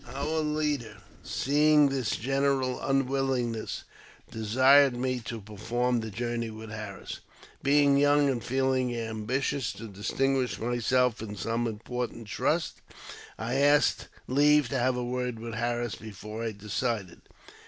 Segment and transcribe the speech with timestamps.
[0.15, 3.83] Our leader, seeing this general unwillingness,
[4.31, 7.19] desired me to perform the journey with Harris.
[7.61, 12.81] Being young, and feeling ambitious to distinguish myself in some important trust,
[13.37, 17.21] I asked leave to hav3 a word with Harris before I decided.